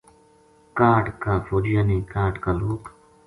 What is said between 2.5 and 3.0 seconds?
لوک